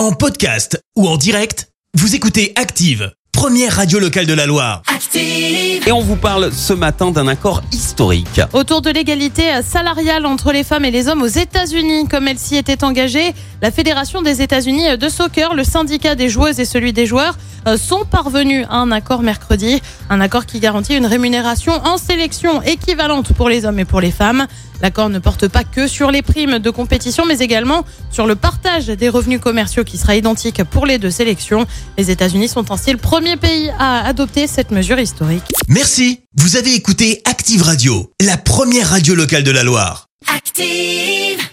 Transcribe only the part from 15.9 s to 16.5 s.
des